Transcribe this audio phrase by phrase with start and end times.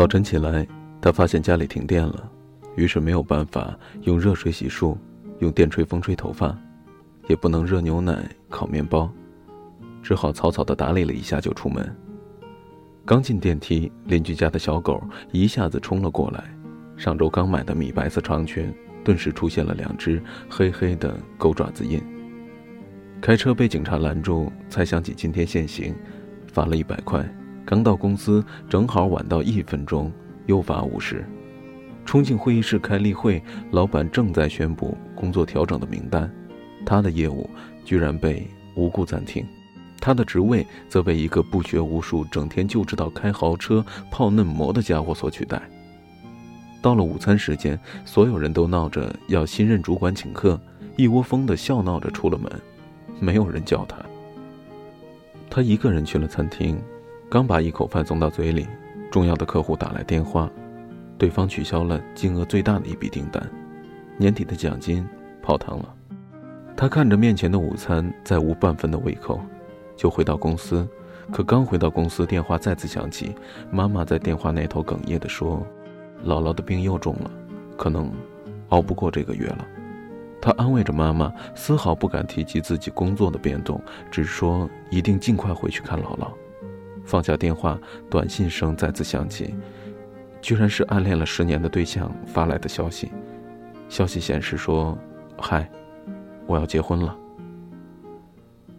[0.00, 0.66] 早晨起来，
[0.98, 2.32] 他发现家里停电了，
[2.74, 4.96] 于是没有办法用热水洗漱，
[5.40, 6.58] 用电吹风吹头发，
[7.28, 9.12] 也不能热牛奶、烤面包，
[10.02, 11.94] 只好草草的打理了一下就出门。
[13.04, 16.44] 刚进电梯，邻居家的小狗一下子冲了过来，
[16.96, 18.72] 上周刚买的米白色长裙，
[19.04, 22.02] 顿时出现了两只黑黑的狗爪子印。
[23.20, 25.94] 开车被警察拦住，才想起今天限行，
[26.50, 27.22] 罚了一百块。
[27.70, 30.10] 刚到公司，正好晚到一分钟，
[30.46, 31.24] 又罚五十。
[32.04, 36.28] 冲进会议室开例会，老板正在宣布工作调整的名单，
[36.84, 37.48] 他的业务
[37.84, 39.46] 居然被无故暂停，
[40.00, 45.62] 他的职位则被一个不学无术、整天就知道开豪车、泡嫩模的家伙所取代。
[46.82, 50.60] 到了午餐时间，所有人都闹着要新任主管请客，
[50.96, 52.50] 一窝蜂的笑闹着出了门，
[53.20, 53.96] 没有人叫他。
[55.48, 56.76] 他一个人去了餐厅。
[57.30, 58.66] 刚把一口饭送到嘴里，
[59.08, 60.50] 重要的客户打来电话，
[61.16, 63.40] 对方取消了金额最大的一笔订单，
[64.16, 65.08] 年底的奖金
[65.40, 65.94] 泡汤了。
[66.76, 69.40] 他看着面前的午餐，再无半分的胃口，
[69.96, 70.84] 就回到公司。
[71.30, 73.32] 可刚回到公司，电话再次响起，
[73.70, 75.64] 妈妈在电话那头哽咽地说
[76.26, 77.30] ：“姥姥的病又重了，
[77.76, 78.10] 可能
[78.70, 79.64] 熬不过这个月了。”
[80.42, 86.26] 他安慰着妈妈，丝毫不敢提及自己工作的变动，只说一定尽快回去看姥姥。
[87.10, 87.76] 放下电话，
[88.08, 89.52] 短信声再次响起，
[90.40, 93.10] 居然是暗恋了十年的对象发来的消息。
[93.88, 94.96] 消息显示说
[95.36, 95.68] ：“嗨，
[96.46, 97.18] 我要结婚了。”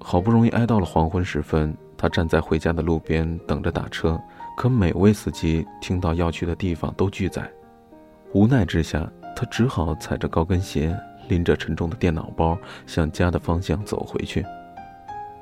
[0.00, 4.18] 好不容易挨到了黄昏时分，他站在回家的路边等着打车，
[4.56, 7.46] 可每位司机听到要去的地方都拒载。
[8.32, 14.42] 无奈之下，他只好踩着高跟鞋，拎着沉重的电脑包，向家的方向走回去。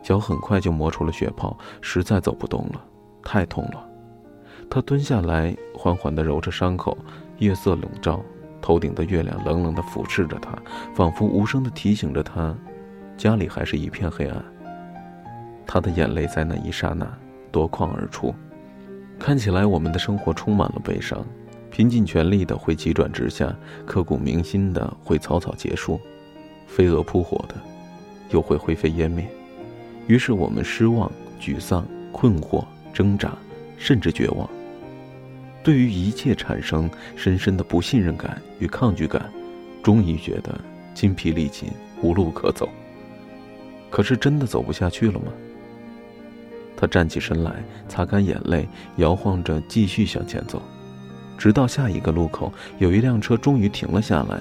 [0.02, 2.84] 脚很快就磨出了血泡，实在走不动了，
[3.22, 3.88] 太痛了。
[4.68, 6.96] 他蹲下来，缓缓地揉着伤口。
[7.38, 8.20] 夜色笼罩，
[8.60, 10.56] 头顶的月亮冷冷地俯视着他，
[10.94, 12.54] 仿佛无声地提醒着他，
[13.16, 14.44] 家里还是一片黑暗。
[15.66, 17.06] 他的眼泪在那一刹那
[17.50, 18.32] 夺眶而出。
[19.18, 21.24] 看起来我们的生活充满了悲伤，
[21.70, 23.54] 拼尽全力的会急转直下，
[23.84, 26.00] 刻骨铭心的会草草结束，
[26.66, 27.54] 飞蛾扑火的，
[28.30, 29.28] 又会灰飞烟灭。
[30.06, 33.32] 于是我们失望、沮丧、困惑、挣扎，
[33.78, 34.48] 甚至绝望。
[35.62, 39.30] 对于一切产生深深的不信任感与抗拒感，
[39.82, 40.58] 终于觉得
[40.92, 41.68] 筋疲力尽、
[42.02, 42.68] 无路可走。
[43.90, 45.26] 可是真的走不下去了吗？
[46.76, 50.60] 他站起身来，擦干眼泪，摇晃着继续向前走，
[51.38, 54.40] 直到下一个路口，有一辆车终于停了下来，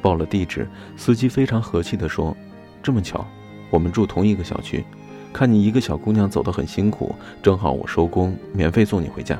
[0.00, 0.68] 报了地址。
[0.96, 2.36] 司机非常和气地说
[2.80, 3.26] ：“这么巧。”
[3.70, 4.84] 我们住同一个小区，
[5.32, 9.38] 看你一个小姑娘走得很辛苦，正好我收工，免费送你回家。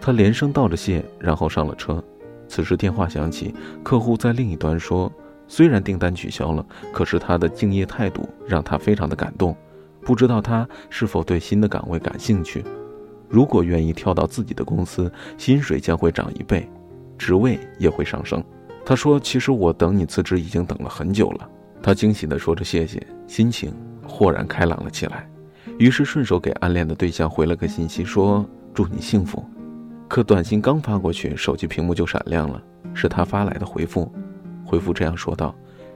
[0.00, 2.02] 他连声道着谢，然后上了车。
[2.48, 5.12] 此时电话响起，客户在另一端说
[5.46, 9.54] ：“虽然订单取消了，可是他的敬业态度让他非常的感动。
[10.02, 12.64] 不知道他是否对新的岗位感兴趣？
[13.28, 16.66] 如果愿意跳到自己的公司，薪水将会涨一倍，
[17.18, 18.42] 职位也会上升。”
[18.86, 21.46] 他说：“其实我等你辞职已经等了很久了。”
[21.82, 23.72] 他惊喜地说着谢谢，心情
[24.06, 25.28] 豁然开朗了起来，
[25.78, 28.44] 于是顺手给暗恋的对象回了个信息，说
[28.74, 29.44] 祝你幸福。
[30.08, 32.62] 可短信刚发过去，手机屏幕就闪亮了，
[32.94, 34.10] 是他发来的回复。
[34.64, 35.54] 回复这样说道：“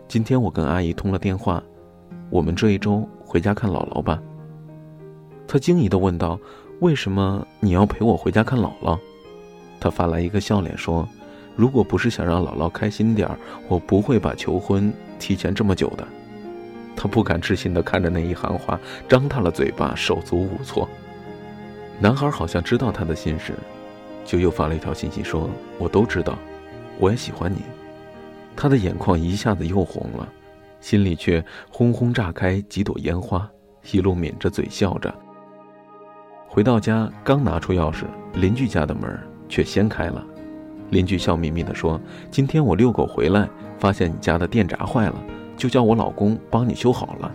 [0.08, 1.62] 今天我跟阿姨通了电话，
[2.30, 4.22] 我们这一周回家看姥姥吧。”
[5.48, 6.38] 他惊疑地问道
[6.80, 8.98] ：“为什么你要陪我回家看姥姥？”
[9.80, 11.06] 他发来一个笑脸说。
[11.54, 16.06] 如果不是想让姥姥开心点儿，我不会把求婚提前这么久的。
[16.96, 20.88] 他不敢置信地看着那一行话，张大了嘴巴，手足无措。
[21.98, 23.54] 男孩好像知道他的心事，
[24.24, 25.48] 就又发了一条信息说
[25.78, 26.38] ：“我都知道，
[26.98, 27.62] 我也喜欢你。”
[28.56, 30.28] 他的眼眶一下子又红了，
[30.80, 33.48] 心里却轰轰炸开几朵烟花，
[33.90, 35.12] 一路抿着嘴笑着。
[36.46, 38.04] 回到家，刚拿出钥匙，
[38.34, 39.18] 邻居家的门
[39.48, 40.24] 却先开了。
[40.92, 41.98] 邻居笑眯眯地说
[42.30, 43.48] ：“今天我遛狗回来，
[43.78, 45.14] 发现你家的电闸坏了，
[45.56, 47.32] 就叫我老公帮你修好了。”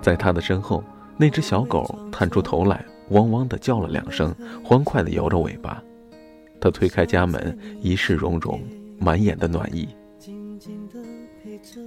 [0.00, 0.82] 在他的身后，
[1.18, 4.34] 那只小狗探出头来，汪汪地叫了两声，
[4.64, 5.82] 欢快地摇着尾巴。
[6.58, 8.58] 他推开家门，一世融融，
[8.98, 9.86] 满眼的暖意。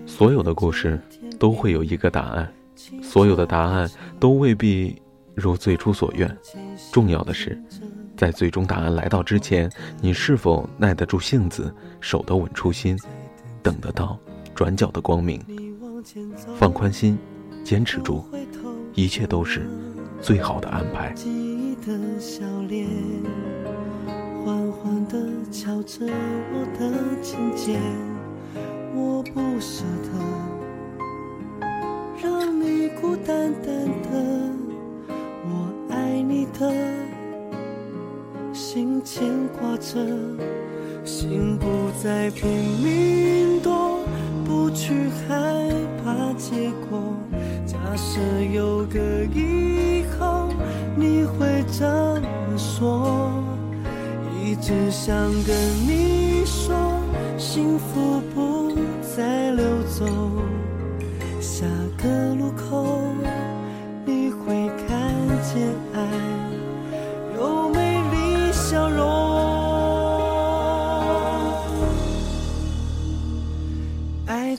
[0.05, 0.99] 所有的故事
[1.39, 2.53] 都会有一个答案，
[3.01, 5.01] 所有的答案都未必
[5.33, 6.37] 如最初所愿。
[6.91, 7.59] 重要的是。
[8.15, 9.69] 在最终答案来到之前，
[10.01, 12.98] 你是否耐得住性子，守得稳初心，
[13.62, 14.18] 等得到
[14.54, 15.44] 转角的光明？
[16.57, 17.18] 放宽心，
[17.63, 18.25] 坚持住，
[18.94, 19.68] 一切都是
[20.21, 21.13] 最好的安排。
[25.51, 27.80] 敲着我的琴键，
[42.03, 42.45] 在拼
[42.83, 44.00] 命躲，
[44.44, 44.94] 不去
[45.25, 45.69] 害
[46.03, 47.15] 怕结果。
[47.65, 48.19] 假设
[48.53, 49.00] 有个
[49.33, 50.50] 以后，
[50.97, 51.85] 你会这
[52.19, 53.31] 么说。
[54.44, 55.15] 一直想
[55.45, 55.55] 跟
[55.88, 56.75] 你说，
[57.38, 58.52] 幸福不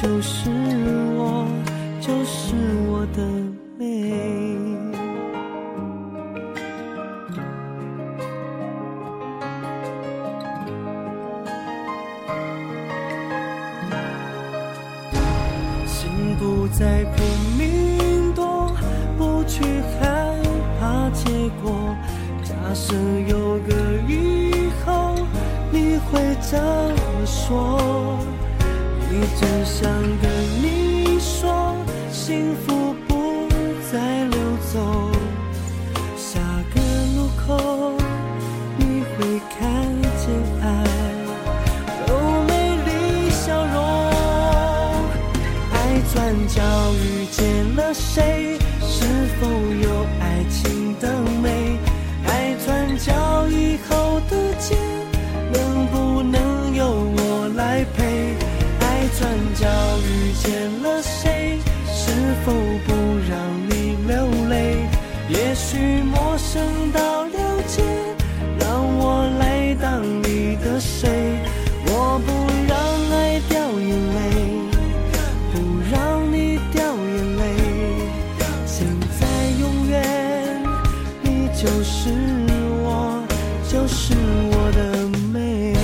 [0.00, 0.48] 就是
[1.16, 1.44] 我，
[2.00, 2.54] 就是
[2.86, 3.20] 我的
[3.76, 3.84] 美。
[15.84, 17.26] 心不再拼
[17.58, 18.70] 命躲，
[19.18, 19.64] 不去
[19.98, 20.36] 害
[20.78, 21.92] 怕结果。
[22.44, 22.94] 假设
[23.26, 23.74] 有个
[24.06, 25.16] 以后，
[25.72, 27.80] 你会怎么说？
[29.10, 29.90] 一直想
[30.20, 30.30] 跟
[30.62, 31.74] 你说，
[32.12, 32.77] 幸福
[66.58, 67.84] 生到了解，
[68.58, 71.08] 让我来当你的谁？
[71.86, 72.32] 我不
[72.66, 72.76] 让
[73.16, 74.18] 爱掉眼泪。
[75.52, 75.54] 不
[75.88, 75.96] 让
[76.32, 77.42] 你掉眼泪。
[78.66, 78.84] 现
[79.20, 79.22] 在
[79.60, 79.96] 永远，
[81.22, 82.10] 你就是
[82.82, 83.22] 我，
[83.68, 84.14] 就是
[84.50, 84.80] 我的
[85.32, 85.76] 美。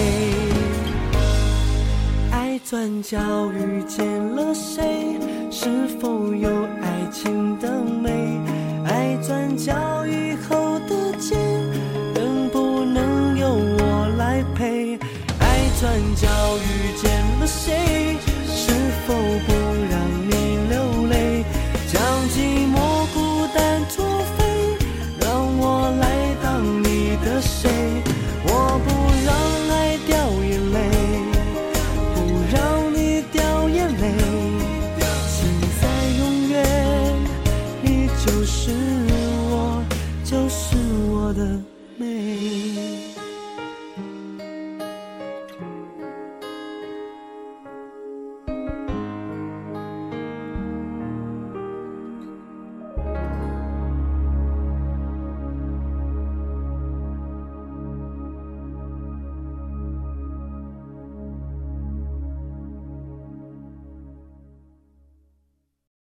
[2.33, 3.17] 爱转角
[3.53, 4.05] 遇见
[4.35, 5.17] 了谁？
[5.53, 6.49] 是否有
[6.83, 8.11] 爱情的美？
[8.87, 10.34] 爱转角遇
[15.85, 16.27] 转角
[16.57, 18.34] 遇见了谁